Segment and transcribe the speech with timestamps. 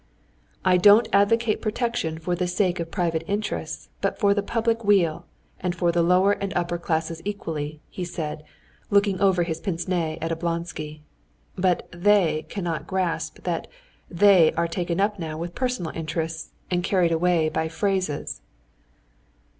[0.65, 5.27] "I don't advocate protection for the sake of private interests, but for the public weal,
[5.59, 8.41] and for the lower and upper classes equally," he said,
[8.89, 11.03] looking over his pince nez at Oblonsky.
[11.55, 13.67] "But they cannot grasp that,
[14.09, 18.41] they are taken up now with personal interests, and carried away by phrases."